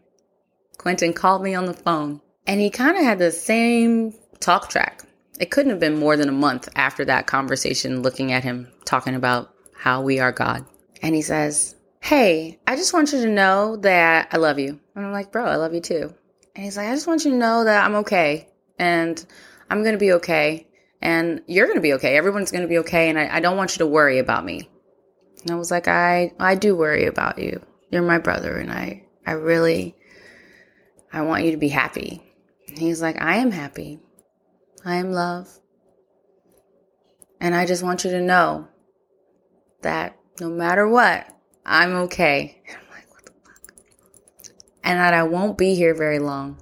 Quinton 0.77 1.13
called 1.13 1.43
me 1.43 1.55
on 1.55 1.65
the 1.65 1.73
phone 1.73 2.21
and 2.47 2.59
he 2.59 2.69
kind 2.69 2.97
of 2.97 3.03
had 3.03 3.19
the 3.19 3.31
same 3.31 4.13
talk 4.39 4.69
track. 4.69 5.03
It 5.39 5.51
couldn't 5.51 5.69
have 5.69 5.79
been 5.79 5.97
more 5.97 6.17
than 6.17 6.29
a 6.29 6.33
month 6.33 6.67
after 6.75 7.05
that 7.05 7.27
conversation, 7.27 8.01
looking 8.01 8.31
at 8.31 8.43
him 8.43 8.67
talking 8.85 9.15
about 9.15 9.53
how 9.75 10.01
we 10.01 10.19
are 10.19 10.31
God. 10.31 10.65
And 11.01 11.15
he 11.15 11.21
says, 11.21 11.75
Hey, 11.99 12.59
I 12.65 12.75
just 12.75 12.93
want 12.93 13.11
you 13.11 13.21
to 13.21 13.29
know 13.29 13.75
that 13.77 14.29
I 14.31 14.37
love 14.37 14.59
you. 14.59 14.79
And 14.95 15.05
I'm 15.05 15.11
like, 15.11 15.31
Bro, 15.31 15.45
I 15.45 15.55
love 15.57 15.73
you 15.73 15.81
too. 15.81 16.13
And 16.55 16.65
he's 16.65 16.77
like, 16.77 16.87
I 16.87 16.93
just 16.93 17.07
want 17.07 17.25
you 17.25 17.31
to 17.31 17.37
know 17.37 17.63
that 17.63 17.85
I'm 17.85 17.95
okay 17.95 18.49
and 18.77 19.23
I'm 19.69 19.83
going 19.83 19.93
to 19.93 19.99
be 19.99 20.13
okay 20.13 20.67
and 21.01 21.41
you're 21.47 21.67
going 21.67 21.77
to 21.77 21.81
be 21.81 21.93
okay. 21.93 22.17
Everyone's 22.17 22.51
going 22.51 22.63
to 22.63 22.67
be 22.67 22.79
okay. 22.79 23.09
And 23.09 23.19
I, 23.19 23.37
I 23.37 23.39
don't 23.39 23.57
want 23.57 23.73
you 23.73 23.79
to 23.79 23.87
worry 23.87 24.19
about 24.19 24.43
me. 24.43 24.69
And 25.43 25.51
I 25.51 25.55
was 25.55 25.71
like, 25.71 25.87
I, 25.87 26.33
I 26.39 26.55
do 26.55 26.75
worry 26.75 27.05
about 27.05 27.39
you. 27.39 27.61
You're 27.91 28.01
my 28.01 28.17
brother. 28.17 28.57
And 28.57 28.71
I, 28.71 29.05
I 29.25 29.33
really, 29.33 29.95
I 31.13 31.21
want 31.21 31.45
you 31.45 31.51
to 31.51 31.57
be 31.57 31.69
happy. 31.69 32.21
And 32.67 32.77
he's 32.77 33.01
like, 33.01 33.21
I 33.21 33.37
am 33.37 33.51
happy. 33.51 33.99
I 34.83 34.95
am 34.95 35.11
love. 35.11 35.47
And 37.39 37.55
I 37.55 37.65
just 37.65 37.83
want 37.83 38.03
you 38.03 38.11
to 38.11 38.21
know 38.21 38.67
that 39.81 40.17
no 40.41 40.49
matter 40.49 40.87
what, 40.87 41.33
I'm 41.69 41.93
okay. 41.93 42.59
And 42.67 42.77
I'm 42.77 42.95
like, 42.95 43.11
what 43.11 43.25
the 43.25 43.31
fuck? 43.45 43.73
And 44.83 44.99
that 44.99 45.13
I 45.13 45.21
won't 45.21 45.55
be 45.55 45.75
here 45.75 45.93
very 45.93 46.17
long. 46.17 46.57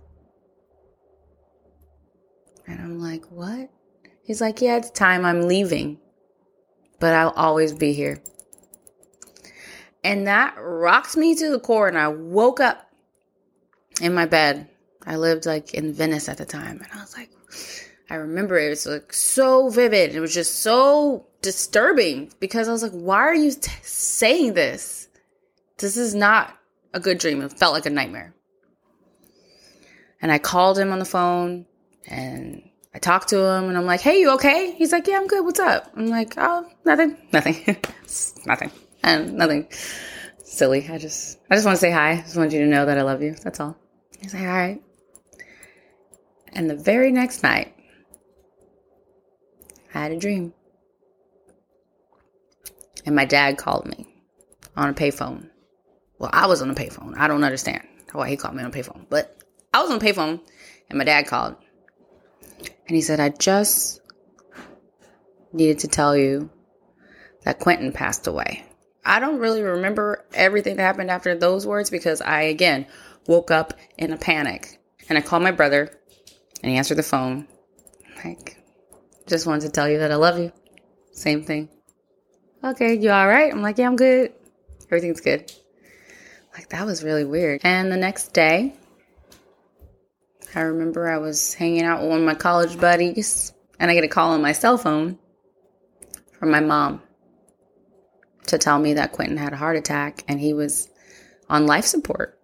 And 2.67 2.81
I'm 2.81 2.99
like, 2.99 3.23
what? 3.31 3.69
He's 4.21 4.41
like, 4.41 4.61
yeah, 4.61 4.75
it's 4.75 4.91
time 4.91 5.23
I'm 5.23 5.43
leaving, 5.43 5.99
but 6.99 7.13
I'll 7.13 7.29
always 7.29 7.71
be 7.71 7.93
here. 7.93 8.21
And 10.03 10.27
that 10.27 10.55
rocked 10.59 11.15
me 11.15 11.35
to 11.35 11.51
the 11.51 11.59
core. 11.59 11.87
And 11.87 11.97
I 11.97 12.09
woke 12.09 12.59
up 12.59 12.91
in 14.01 14.13
my 14.13 14.25
bed. 14.25 14.67
I 15.05 15.15
lived 15.15 15.45
like 15.45 15.73
in 15.73 15.93
Venice 15.93 16.27
at 16.27 16.37
the 16.37 16.45
time. 16.45 16.81
And 16.83 16.91
I 16.93 16.99
was 16.99 17.15
like, 17.15 17.29
I 18.09 18.15
remember 18.15 18.57
it 18.57 18.69
was 18.69 18.85
like 18.85 19.11
so 19.13 19.69
vivid. 19.69 20.15
It 20.15 20.19
was 20.19 20.33
just 20.33 20.59
so 20.59 21.27
disturbing 21.41 22.31
because 22.39 22.67
I 22.69 22.71
was 22.71 22.83
like, 22.83 22.93
why 22.93 23.17
are 23.17 23.35
you 23.35 23.51
t- 23.51 23.71
saying 23.81 24.53
this? 24.53 25.09
This 25.77 25.97
is 25.97 26.15
not 26.15 26.57
a 26.93 26.99
good 26.99 27.17
dream. 27.17 27.41
It 27.41 27.53
felt 27.53 27.73
like 27.73 27.85
a 27.85 27.89
nightmare. 27.89 28.33
And 30.21 30.31
I 30.31 30.39
called 30.39 30.79
him 30.79 30.91
on 30.91 30.99
the 30.99 31.05
phone 31.05 31.65
and 32.07 32.67
I 32.93 32.99
talked 32.99 33.29
to 33.29 33.37
him 33.37 33.65
and 33.65 33.77
I'm 33.77 33.85
like, 33.85 34.01
hey, 34.01 34.19
you 34.19 34.31
okay? 34.31 34.71
He's 34.71 34.91
like, 34.91 35.05
yeah, 35.07 35.17
I'm 35.17 35.27
good. 35.27 35.43
What's 35.43 35.59
up? 35.59 35.91
I'm 35.95 36.07
like, 36.07 36.33
oh, 36.37 36.65
nothing, 36.85 37.17
nothing, 37.31 37.77
nothing, 38.45 38.71
and 39.03 39.33
nothing 39.33 39.67
silly. 40.43 40.87
I 40.89 40.97
just, 40.97 41.39
I 41.51 41.55
just 41.55 41.65
want 41.65 41.75
to 41.75 41.79
say 41.79 41.91
hi. 41.91 42.11
I 42.11 42.21
just 42.21 42.37
want 42.37 42.53
you 42.53 42.59
to 42.61 42.65
know 42.65 42.85
that 42.85 42.97
I 42.97 43.03
love 43.03 43.21
you. 43.21 43.35
That's 43.43 43.59
all. 43.59 43.77
He's 44.19 44.33
like, 44.33 44.43
all 44.43 44.49
right. 44.49 44.81
And 46.53 46.69
the 46.69 46.75
very 46.75 47.11
next 47.11 47.43
night, 47.43 47.76
Had 49.97 50.11
a 50.11 50.17
dream. 50.17 50.53
And 53.05 53.15
my 53.15 53.25
dad 53.25 53.57
called 53.57 53.87
me 53.87 54.07
on 54.75 54.89
a 54.89 54.93
payphone. 54.93 55.49
Well, 56.19 56.29
I 56.31 56.45
was 56.45 56.61
on 56.61 56.69
a 56.69 56.75
payphone. 56.75 57.17
I 57.17 57.27
don't 57.27 57.43
understand 57.43 57.81
why 58.11 58.29
he 58.29 58.37
called 58.37 58.55
me 58.55 58.63
on 58.63 58.69
a 58.69 58.73
payphone, 58.73 59.07
but 59.09 59.37
I 59.73 59.81
was 59.81 59.89
on 59.89 59.97
a 59.97 59.99
payphone 59.99 60.39
and 60.89 60.99
my 60.99 61.03
dad 61.03 61.25
called. 61.25 61.55
And 62.59 62.95
he 62.95 63.01
said, 63.01 63.19
I 63.19 63.29
just 63.29 64.01
needed 65.51 65.79
to 65.79 65.87
tell 65.87 66.15
you 66.15 66.51
that 67.43 67.59
Quinton 67.59 67.91
passed 67.91 68.27
away. 68.27 68.65
I 69.03 69.19
don't 69.19 69.39
really 69.39 69.63
remember 69.63 70.25
everything 70.31 70.75
that 70.77 70.83
happened 70.83 71.09
after 71.09 71.35
those 71.35 71.65
words 71.65 71.89
because 71.89 72.21
I, 72.21 72.43
again, 72.43 72.85
woke 73.25 73.49
up 73.49 73.73
in 73.97 74.13
a 74.13 74.17
panic. 74.17 74.79
And 75.09 75.17
I 75.17 75.21
called 75.21 75.41
my 75.41 75.51
brother 75.51 75.91
and 76.61 76.71
he 76.71 76.77
answered 76.77 76.97
the 76.97 77.03
phone. 77.03 77.47
Like, 78.23 78.56
just 79.27 79.45
wanted 79.45 79.67
to 79.67 79.69
tell 79.69 79.89
you 79.89 79.99
that 79.99 80.11
I 80.11 80.15
love 80.15 80.39
you. 80.39 80.51
Same 81.11 81.43
thing. 81.43 81.69
Okay, 82.63 82.95
you 82.95 83.11
all 83.11 83.27
right? 83.27 83.51
I'm 83.51 83.61
like, 83.61 83.77
yeah, 83.77 83.87
I'm 83.87 83.95
good. 83.95 84.33
Everything's 84.85 85.21
good. 85.21 85.51
Like, 86.53 86.69
that 86.69 86.85
was 86.85 87.03
really 87.03 87.25
weird. 87.25 87.61
And 87.63 87.91
the 87.91 87.97
next 87.97 88.33
day, 88.33 88.73
I 90.55 90.61
remember 90.61 91.07
I 91.07 91.17
was 91.17 91.53
hanging 91.53 91.83
out 91.83 92.01
with 92.01 92.09
one 92.09 92.19
of 92.19 92.25
my 92.25 92.33
college 92.33 92.79
buddies, 92.79 93.53
and 93.79 93.91
I 93.91 93.93
get 93.93 94.03
a 94.03 94.07
call 94.07 94.31
on 94.31 94.41
my 94.41 94.53
cell 94.53 94.77
phone 94.77 95.19
from 96.39 96.49
my 96.49 96.61
mom 96.61 97.01
to 98.47 98.57
tell 98.57 98.79
me 98.79 98.93
that 98.93 99.11
Quinton 99.11 99.37
had 99.37 99.53
a 99.53 99.57
heart 99.57 99.75
attack 99.75 100.23
and 100.27 100.39
he 100.39 100.53
was 100.53 100.89
on 101.49 101.65
life 101.65 101.85
support. 101.85 102.39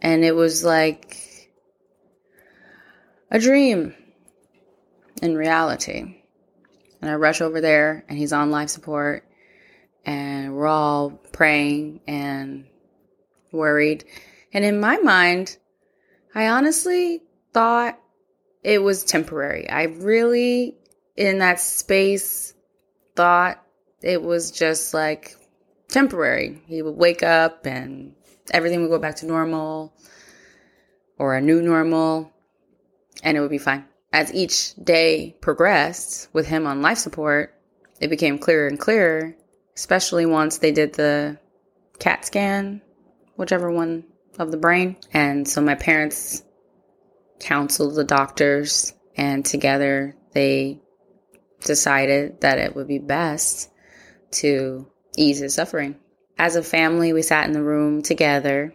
And 0.00 0.24
it 0.24 0.34
was 0.34 0.64
like 0.64 1.50
a 3.30 3.38
dream 3.38 3.94
in 5.22 5.36
reality. 5.36 6.16
And 7.00 7.10
I 7.10 7.14
rush 7.14 7.40
over 7.40 7.60
there, 7.60 8.04
and 8.08 8.18
he's 8.18 8.32
on 8.32 8.50
life 8.50 8.68
support, 8.68 9.24
and 10.04 10.54
we're 10.54 10.66
all 10.66 11.10
praying 11.32 12.00
and 12.06 12.66
worried. 13.52 14.04
And 14.52 14.64
in 14.64 14.80
my 14.80 14.98
mind, 14.98 15.56
I 16.34 16.48
honestly 16.48 17.22
thought 17.52 17.98
it 18.62 18.82
was 18.82 19.04
temporary. 19.04 19.68
I 19.68 19.84
really, 19.84 20.76
in 21.16 21.38
that 21.38 21.60
space, 21.60 22.54
thought 23.16 23.62
it 24.02 24.22
was 24.22 24.50
just 24.50 24.94
like 24.94 25.36
temporary. 25.88 26.62
He 26.66 26.82
would 26.82 26.96
wake 26.96 27.22
up 27.22 27.66
and 27.66 28.14
everything 28.50 28.82
would 28.82 28.90
go 28.90 28.98
back 28.98 29.16
to 29.16 29.26
normal 29.26 29.92
or 31.18 31.34
a 31.34 31.40
new 31.40 31.60
normal 31.62 32.32
and 33.22 33.36
it 33.36 33.40
would 33.40 33.50
be 33.50 33.58
fine. 33.58 33.84
As 34.12 34.32
each 34.34 34.74
day 34.74 35.34
progressed 35.40 36.28
with 36.32 36.46
him 36.46 36.66
on 36.66 36.82
life 36.82 36.98
support, 36.98 37.58
it 38.00 38.08
became 38.08 38.38
clearer 38.38 38.66
and 38.66 38.78
clearer, 38.78 39.34
especially 39.74 40.26
once 40.26 40.58
they 40.58 40.72
did 40.72 40.92
the 40.92 41.38
CAT 41.98 42.26
scan, 42.26 42.82
whichever 43.36 43.70
one 43.70 44.04
of 44.38 44.50
the 44.50 44.58
brain. 44.58 44.96
And 45.12 45.48
so 45.48 45.62
my 45.62 45.76
parents 45.76 46.42
counseled 47.40 47.94
the 47.94 48.04
doctors, 48.04 48.92
and 49.16 49.44
together 49.44 50.14
they 50.32 50.80
decided 51.60 52.40
that 52.42 52.58
it 52.58 52.76
would 52.76 52.88
be 52.88 52.98
best 52.98 53.70
to 54.32 54.86
ease 55.16 55.38
his 55.38 55.54
suffering. 55.54 55.96
As 56.38 56.56
a 56.56 56.62
family, 56.62 57.12
we 57.12 57.22
sat 57.22 57.46
in 57.46 57.52
the 57.52 57.62
room 57.62 58.02
together 58.02 58.74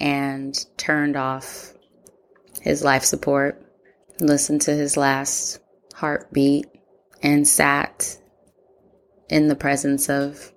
and 0.00 0.58
turned 0.76 1.16
off 1.16 1.74
his 2.60 2.82
life 2.82 3.04
support, 3.04 3.61
listened 4.26 4.62
to 4.62 4.72
his 4.72 4.96
last 4.96 5.60
heartbeat, 5.94 6.66
and 7.22 7.46
sat 7.46 8.18
in 9.28 9.48
the 9.48 9.54
presence 9.54 10.08
of 10.08 10.52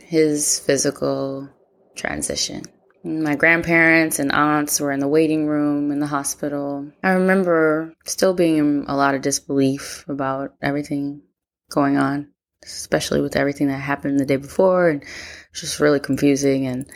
his 0.00 0.60
physical 0.60 1.48
transition. 1.96 2.62
My 3.02 3.36
grandparents 3.36 4.18
and 4.18 4.32
aunts 4.32 4.80
were 4.80 4.92
in 4.92 5.00
the 5.00 5.08
waiting 5.08 5.46
room 5.46 5.92
in 5.92 6.00
the 6.00 6.06
hospital. 6.06 6.90
I 7.02 7.10
remember 7.10 7.94
still 8.04 8.34
being 8.34 8.56
in 8.58 8.84
a 8.88 8.96
lot 8.96 9.14
of 9.14 9.22
disbelief 9.22 10.04
about 10.08 10.54
everything 10.60 11.22
going 11.70 11.96
on, 11.96 12.28
especially 12.64 13.20
with 13.20 13.36
everything 13.36 13.68
that 13.68 13.78
happened 13.78 14.18
the 14.18 14.26
day 14.26 14.36
before 14.36 14.88
and 14.88 15.04
just 15.52 15.80
really 15.80 16.00
confusing. 16.00 16.66
And 16.66 16.90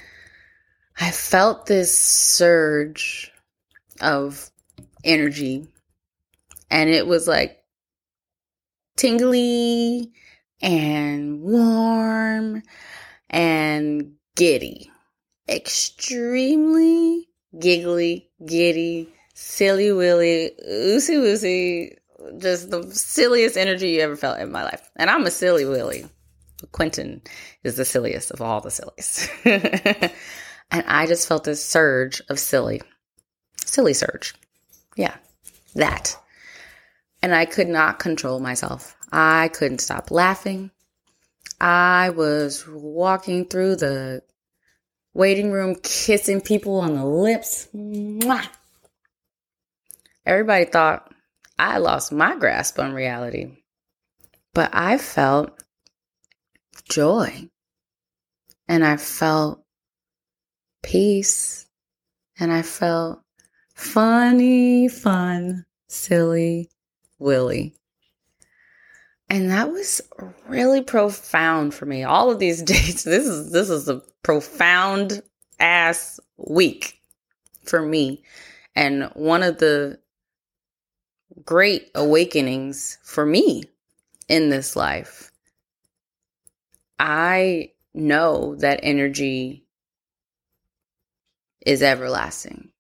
I 0.99 1.11
felt 1.11 1.67
this 1.67 1.97
surge 1.97 3.33
of 4.01 4.51
energy, 5.05 5.69
and 6.71 6.91
it 6.91 7.07
was 7.07 7.27
like 7.29 7.59
tingly 8.97 10.13
and 10.63 11.41
warm 11.41 12.63
and 13.31 14.13
giddy 14.37 14.91
extremely 15.51 17.29
giggly, 17.59 18.31
giddy, 18.47 19.09
silly 19.35 19.93
willy, 19.93 20.53
oosy 20.69 21.17
woosy, 21.17 21.97
just 22.39 22.71
the 22.71 22.83
silliest 22.95 23.57
energy 23.57 23.91
you 23.91 24.01
ever 24.01 24.17
felt 24.17 24.39
in 24.39 24.53
my 24.53 24.63
life. 24.63 24.89
And 24.97 25.11
I'm 25.11 25.27
a 25.27 25.31
silly 25.31 25.65
willy. 25.65 26.07
Quinton 26.73 27.23
is 27.65 27.77
the 27.77 27.85
silliest 27.85 28.31
of 28.31 28.41
all 28.41 28.61
the 28.61 28.71
sillies. 28.71 29.29
and 29.45 30.85
I 30.87 31.07
just 31.07 31.27
felt 31.27 31.45
this 31.45 31.65
surge 31.65 32.23
of 32.29 32.39
silly. 32.39 32.83
Silly 33.57 33.95
surge. 33.95 34.35
Yeah, 34.97 35.17
that. 35.75 36.17
And 37.23 37.35
I 37.35 37.45
could 37.45 37.69
not 37.69 37.99
control 37.99 38.41
myself. 38.41 38.97
I 39.13 39.49
couldn't 39.49 39.81
stop 39.81 40.11
laughing. 40.11 40.71
I 41.61 42.11
was 42.11 42.67
walking 42.67 43.45
through 43.47 43.77
the 43.77 44.23
waiting 45.13 45.51
room, 45.53 45.77
kissing 45.83 46.41
people 46.41 46.81
on 46.81 46.95
the 46.95 47.05
lips. 47.05 47.69
Mwah! 47.75 48.49
Everybody 50.25 50.65
thought 50.65 51.13
I 51.59 51.79
lost 51.79 52.13
my 52.13 52.37
grasp 52.37 52.79
on 52.79 52.95
reality. 52.95 53.57
But 54.55 54.71
I 54.73 54.99
felt 54.99 55.63
joy 56.89 57.49
and 58.67 58.85
I 58.85 58.97
felt 58.97 59.63
peace 60.83 61.67
and 62.39 62.53
I 62.53 62.63
felt 62.63 63.21
funny, 63.75 64.89
fun, 64.89 65.67
silly, 65.89 66.71
Willie. 67.21 67.75
And 69.29 69.51
that 69.51 69.71
was 69.71 70.01
really 70.49 70.83
profound 70.83 71.73
for 71.73 71.87
me. 71.87 72.03
All 72.03 72.31
of 72.31 72.41
these 72.41 72.63
dates, 72.63 73.05
this 73.05 73.27
is 73.27 73.53
this 73.53 73.71
is 73.71 73.89
a 73.89 74.03
profound 74.23 75.23
ass 75.61 76.19
week 76.37 77.01
for 77.65 77.81
me. 77.81 78.25
And 78.75 79.05
one 79.15 79.43
of 79.43 79.59
the 79.59 80.01
great 81.45 81.91
awakenings 81.95 82.99
for 83.03 83.25
me 83.25 83.65
in 84.29 84.49
this 84.51 84.77
life. 84.77 85.31
I 86.99 87.73
know 87.95 88.57
that 88.57 88.81
energy 88.83 89.65
is 91.65 91.83
everlasting. 91.83 92.71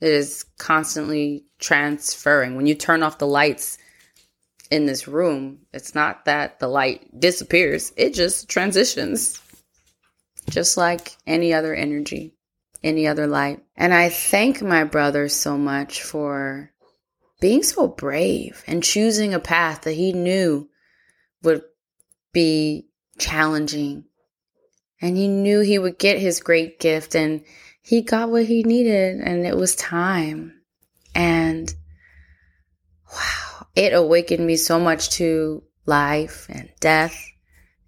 It 0.00 0.12
is 0.12 0.44
constantly 0.58 1.44
transferring. 1.58 2.56
When 2.56 2.66
you 2.66 2.74
turn 2.74 3.02
off 3.02 3.18
the 3.18 3.26
lights 3.26 3.78
in 4.70 4.86
this 4.86 5.08
room, 5.08 5.60
it's 5.72 5.94
not 5.94 6.24
that 6.26 6.58
the 6.58 6.68
light 6.68 7.18
disappears, 7.18 7.92
it 7.96 8.14
just 8.14 8.48
transitions, 8.48 9.40
just 10.50 10.76
like 10.76 11.16
any 11.26 11.54
other 11.54 11.74
energy, 11.74 12.34
any 12.82 13.06
other 13.06 13.26
light. 13.26 13.62
And 13.76 13.94
I 13.94 14.08
thank 14.08 14.60
my 14.60 14.84
brother 14.84 15.28
so 15.28 15.56
much 15.56 16.02
for 16.02 16.70
being 17.40 17.62
so 17.62 17.86
brave 17.86 18.64
and 18.66 18.82
choosing 18.82 19.34
a 19.34 19.40
path 19.40 19.82
that 19.82 19.92
he 19.92 20.12
knew 20.12 20.68
would 21.42 21.62
be 22.32 22.88
challenging. 23.18 24.04
And 25.00 25.16
he 25.16 25.28
knew 25.28 25.60
he 25.60 25.78
would 25.78 25.98
get 25.98 26.18
his 26.18 26.40
great 26.40 26.80
gift, 26.80 27.14
and 27.14 27.44
he 27.86 28.02
got 28.02 28.30
what 28.30 28.46
he 28.46 28.62
needed, 28.62 29.20
and 29.20 29.46
it 29.46 29.56
was 29.56 29.76
time. 29.76 30.60
And 31.14 31.72
wow 33.12 33.46
it 33.76 33.92
awakened 33.92 34.44
me 34.44 34.56
so 34.56 34.80
much 34.80 35.10
to 35.10 35.62
life 35.84 36.46
and 36.48 36.70
death 36.80 37.14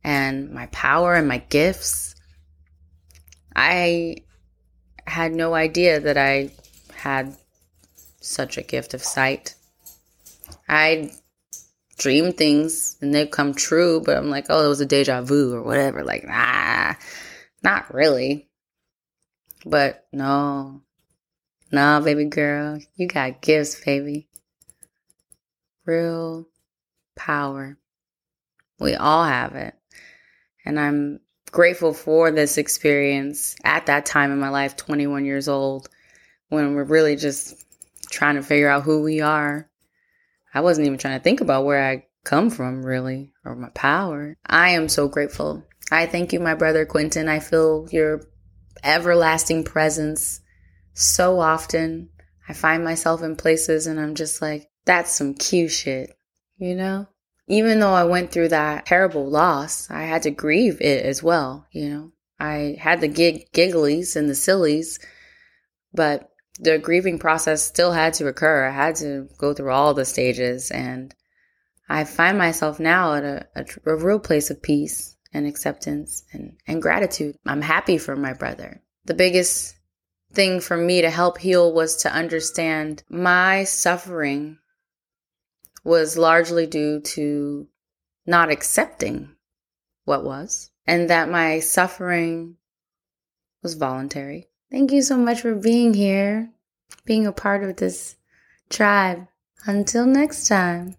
and 0.05 0.51
my 0.53 0.67
power 0.67 1.15
and 1.15 1.27
my 1.27 1.39
gifts. 1.39 2.15
I 3.57 4.19
had 5.07 5.33
no 5.33 5.55
idea 5.55 5.99
that 5.99 6.19
I 6.19 6.53
had 6.95 7.35
such 8.21 8.59
a 8.59 8.63
gift 8.63 8.93
of 8.93 9.03
sight. 9.03 9.55
I 10.69 11.11
dream 11.97 12.33
things 12.33 12.99
and 13.01 13.15
they 13.15 13.27
come 13.27 13.55
true, 13.55 14.03
but 14.05 14.19
I'm 14.19 14.29
like, 14.29 14.47
oh, 14.51 14.65
it 14.65 14.69
was 14.69 14.83
a 14.83 14.87
deja 14.87 15.23
vu 15.23 15.55
or 15.55 15.63
whatever. 15.63 16.05
Like, 16.05 16.25
nah, 16.25 16.95
not 17.63 17.93
really. 17.93 18.48
But 19.69 20.07
no, 20.13 20.83
no, 21.71 22.01
baby 22.03 22.25
girl, 22.25 22.81
you 22.97 23.07
got 23.07 23.43
gifts, 23.43 23.83
baby 23.85 24.29
real 25.89 26.47
power. 27.17 27.77
We 28.79 28.95
all 28.95 29.25
have 29.25 29.57
it. 29.57 29.75
And 30.65 30.79
I'm 30.79 31.21
grateful 31.51 31.95
for 31.95 32.31
this 32.31 32.59
experience 32.59 33.57
at 33.65 33.87
that 33.87 34.07
time 34.07 34.31
in 34.31 34.39
my 34.39 34.51
life, 34.51 34.77
21 34.77 35.25
years 35.25 35.49
old, 35.49 35.89
when 36.51 36.75
we're 36.75 36.85
really 36.85 37.17
just 37.17 37.65
trying 38.11 38.37
to 38.37 38.43
figure 38.43 38.69
out 38.69 38.85
who 38.85 39.03
we 39.03 39.23
are. 39.23 39.69
I 40.55 40.61
wasn't 40.61 40.87
even 40.87 40.99
trying 40.99 41.19
to 41.19 41.25
think 41.25 41.41
about 41.41 41.65
where 41.65 41.85
I 41.85 42.07
come 42.25 42.51
from, 42.51 42.85
really, 42.85 43.33
or 43.45 43.57
my 43.57 43.71
power. 43.71 44.37
I 44.47 44.71
am 44.71 44.89
so 44.89 45.09
grateful. 45.09 45.65
I 45.91 46.07
thank 46.07 46.33
you, 46.33 46.41
my 46.41 46.55
brother 46.55 46.85
Quinton. 46.85 47.29
I 47.29 47.39
feel 47.39 47.89
your 47.91 48.21
everlasting 48.83 49.65
presence 49.65 50.41
so 50.95 51.41
often. 51.41 52.11
I 52.49 52.53
find 52.53 52.83
myself 52.83 53.23
in 53.23 53.37
places 53.37 53.87
and 53.87 54.01
I'm 54.01 54.15
just 54.15 54.41
like, 54.41 54.69
that's 54.85 55.15
some 55.15 55.35
cute 55.35 55.71
shit, 55.71 56.17
you 56.57 56.75
know? 56.75 57.07
Even 57.47 57.81
though 57.81 57.93
I 57.93 58.05
went 58.05 58.31
through 58.31 58.49
that 58.49 58.87
terrible 58.87 59.29
loss, 59.29 59.91
I 59.91 60.03
had 60.03 60.23
to 60.23 60.31
grieve 60.31 60.81
it 60.81 61.05
as 61.05 61.23
well, 61.23 61.67
you 61.73 61.91
know? 61.91 62.13
I 62.41 62.77
had 62.79 63.01
the 63.01 63.09
gig- 63.09 63.53
gigglies 63.53 64.17
and 64.17 64.29
the 64.29 64.35
sillies, 64.35 64.99
but 65.93 66.31
the 66.59 66.79
grieving 66.79 67.19
process 67.19 67.63
still 67.63 67.93
had 67.93 68.15
to 68.15 68.29
occur. 68.29 68.67
I 68.67 68.71
had 68.71 68.97
to 68.97 69.29
go 69.39 69.55
through 69.55 69.71
all 69.71 69.95
the 69.95 70.05
stages 70.05 70.71
and 70.71 71.15
I 71.89 72.05
find 72.05 72.37
myself 72.37 72.79
now 72.79 73.15
at 73.15 73.25
a, 73.25 73.47
a, 73.57 73.67
a 73.87 73.97
real 73.97 74.19
place 74.19 74.51
of 74.51 74.63
peace 74.63 75.17
and 75.33 75.47
acceptance 75.47 76.25
and, 76.33 76.57
and 76.67 76.83
gratitude. 76.83 77.37
I'm 77.47 77.63
happy 77.63 77.99
for 77.99 78.17
my 78.17 78.33
brother. 78.33 78.83
The 79.05 79.15
biggest 79.15 79.77
thing 80.33 80.61
for 80.61 80.77
me 80.77 81.03
to 81.03 81.11
help 81.11 81.39
heal 81.39 81.73
was 81.73 81.97
to 81.99 82.13
understand 82.13 83.03
my 83.09 83.65
suffering 83.65 84.59
was 85.85 86.19
largely 86.19 86.67
due 86.67 87.01
to 87.01 87.67
not 88.27 88.51
accepting 88.51 89.31
what 90.05 90.25
was 90.25 90.71
and 90.87 91.11
that 91.11 91.31
my 91.31 91.61
suffering 91.61 92.57
was 93.63 93.75
voluntary. 93.75 94.49
Thank 94.71 94.93
you 94.93 95.03
so 95.03 95.17
much 95.17 95.41
for 95.41 95.55
being 95.55 95.95
here, 95.95 96.51
being 97.05 97.27
a 97.27 97.33
part 97.33 97.65
of 97.65 97.77
this 97.77 98.17
tribe. 98.69 99.27
Until 99.67 100.07
next 100.07 100.47
time. 100.47 100.97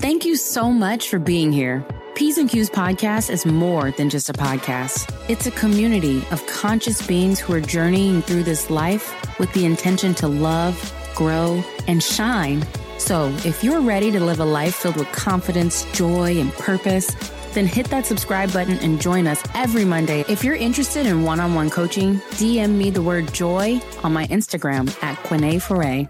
Thank 0.00 0.24
you 0.24 0.36
so 0.36 0.70
much 0.70 1.08
for 1.08 1.18
being 1.18 1.52
here. 1.52 1.86
P's 2.16 2.38
and 2.38 2.50
Q's 2.50 2.70
podcast 2.70 3.30
is 3.30 3.46
more 3.46 3.92
than 3.92 4.10
just 4.10 4.28
a 4.28 4.32
podcast. 4.32 5.14
It's 5.28 5.46
a 5.46 5.52
community 5.52 6.24
of 6.32 6.44
conscious 6.46 7.06
beings 7.06 7.38
who 7.38 7.52
are 7.52 7.60
journeying 7.60 8.22
through 8.22 8.42
this 8.42 8.70
life 8.70 9.38
with 9.38 9.52
the 9.52 9.64
intention 9.64 10.14
to 10.16 10.26
love, 10.26 10.74
grow, 11.14 11.62
and 11.86 12.02
shine 12.02 12.64
so, 12.98 13.28
if 13.44 13.62
you're 13.62 13.80
ready 13.80 14.10
to 14.10 14.20
live 14.20 14.40
a 14.40 14.44
life 14.44 14.76
filled 14.76 14.96
with 14.96 15.10
confidence, 15.12 15.84
joy, 15.92 16.40
and 16.40 16.52
purpose, 16.54 17.14
then 17.52 17.66
hit 17.66 17.86
that 17.90 18.06
subscribe 18.06 18.52
button 18.52 18.78
and 18.78 19.00
join 19.00 19.26
us 19.26 19.42
every 19.54 19.84
Monday. 19.84 20.24
If 20.28 20.42
you're 20.42 20.56
interested 20.56 21.06
in 21.06 21.22
one 21.22 21.40
on 21.40 21.54
one 21.54 21.70
coaching, 21.70 22.16
DM 22.32 22.70
me 22.70 22.90
the 22.90 23.02
word 23.02 23.32
joy 23.32 23.80
on 24.02 24.12
my 24.12 24.26
Instagram 24.26 24.88
at 25.02 25.16
Quené 25.18 25.60
Foray. 25.60 26.08